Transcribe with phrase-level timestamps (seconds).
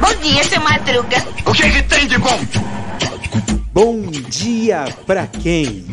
[0.00, 1.16] Bom dia, seu Madruga.
[1.44, 2.38] O que, que tem de bom?
[3.72, 5.84] Bom dia pra quem?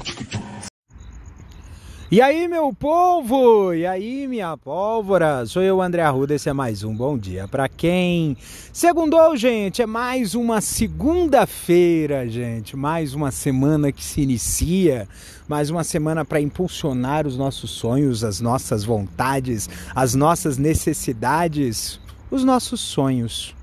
[2.14, 3.74] E aí, meu povo?
[3.74, 5.48] E aí, minha pólvora?
[5.48, 8.38] Sou eu, André Arruda, esse é mais um Bom Dia Pra Quem?
[8.72, 12.78] Segundou, gente, é mais uma segunda-feira, gente.
[12.78, 15.10] Mais uma semana que se inicia.
[15.48, 22.44] Mais uma semana para impulsionar os nossos sonhos, as nossas vontades, as nossas necessidades, os
[22.44, 23.56] nossos sonhos.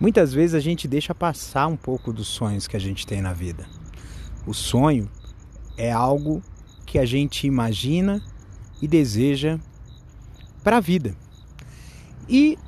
[0.00, 3.32] Muitas vezes a gente deixa passar um pouco dos sonhos que a gente tem na
[3.32, 3.64] vida.
[4.44, 5.08] O sonho
[5.76, 6.42] é algo
[6.92, 8.22] que a gente imagina
[8.82, 9.58] e deseja
[10.62, 11.16] para a vida.
[12.28, 12.58] E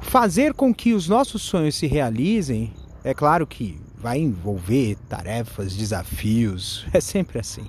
[0.00, 6.86] fazer com que os nossos sonhos se realizem, é claro que vai envolver tarefas, desafios,
[6.94, 7.66] é sempre assim.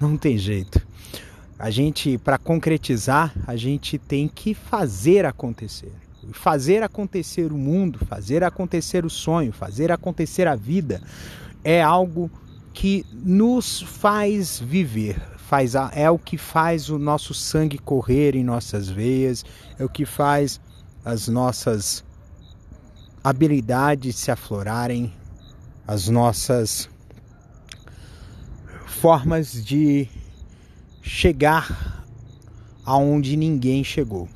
[0.00, 0.80] Não tem jeito.
[1.58, 5.92] A gente, para concretizar, a gente tem que fazer acontecer.
[6.32, 11.02] Fazer acontecer o mundo, fazer acontecer o sonho, fazer acontecer a vida
[11.62, 12.30] é algo
[12.78, 18.88] que nos faz viver, faz é o que faz o nosso sangue correr em nossas
[18.88, 19.44] veias,
[19.80, 20.60] é o que faz
[21.04, 22.04] as nossas
[23.24, 25.12] habilidades se aflorarem,
[25.88, 26.88] as nossas
[28.86, 30.08] formas de
[31.02, 32.06] chegar
[32.84, 34.28] aonde ninguém chegou.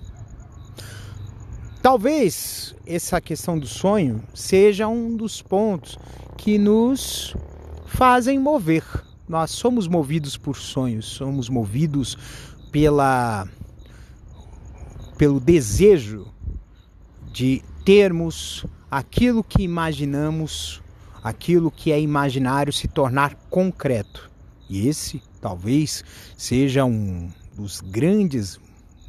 [1.81, 5.97] Talvez essa questão do sonho seja um dos pontos
[6.37, 7.37] que nos
[7.93, 8.85] fazem mover.
[9.29, 12.17] Nós somos movidos por sonhos, somos movidos
[12.71, 13.47] pela
[15.17, 16.27] pelo desejo
[17.33, 20.83] de termos aquilo que imaginamos,
[21.23, 24.31] aquilo que é imaginário se tornar concreto.
[24.69, 26.03] E esse talvez
[26.37, 28.59] seja um dos grandes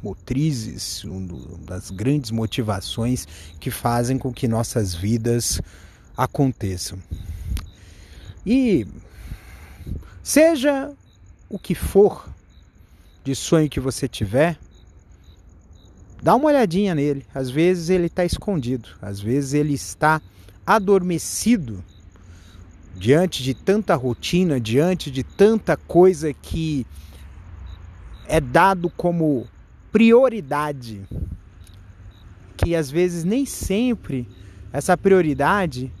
[0.02, 3.26] motrizes, uma das grandes motivações
[3.58, 5.60] que fazem com que nossas vidas
[6.16, 6.98] aconteçam.
[8.46, 8.86] E
[10.22, 10.92] seja
[11.48, 12.28] o que for
[13.22, 14.58] de sonho que você tiver,
[16.22, 17.24] dá uma olhadinha nele.
[17.34, 20.20] Às vezes ele está escondido, às vezes ele está
[20.66, 21.82] adormecido
[22.96, 26.86] diante de tanta rotina, diante de tanta coisa que
[28.26, 29.46] é dado como
[29.90, 31.02] prioridade,
[32.56, 34.28] que às vezes nem sempre
[34.72, 35.92] essa prioridade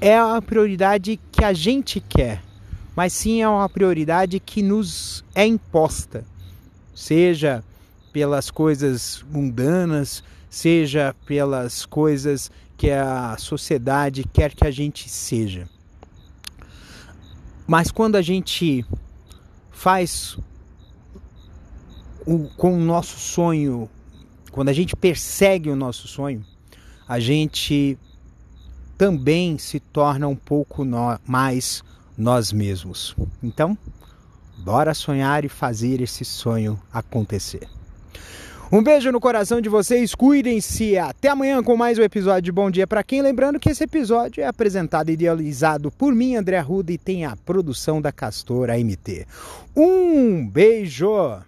[0.00, 2.42] é a prioridade que a gente quer,
[2.94, 6.24] mas sim é uma prioridade que nos é imposta,
[6.94, 7.64] seja
[8.12, 15.68] pelas coisas mundanas, seja pelas coisas que a sociedade quer que a gente seja.
[17.66, 18.84] Mas quando a gente
[19.70, 20.38] faz
[22.26, 23.88] o, com o nosso sonho,
[24.50, 26.44] quando a gente persegue o nosso sonho,
[27.08, 27.98] a gente
[28.96, 31.82] também se torna um pouco no, mais
[32.16, 33.14] nós mesmos.
[33.42, 33.76] Então,
[34.58, 37.68] bora sonhar e fazer esse sonho acontecer.
[38.72, 40.98] Um beijo no coração de vocês, cuidem-se.
[40.98, 43.22] Até amanhã com mais um episódio de Bom Dia para quem.
[43.22, 47.36] Lembrando que esse episódio é apresentado e idealizado por mim, André Arruda, e tem a
[47.36, 49.26] produção da Castor AMT.
[49.76, 51.44] Um beijo!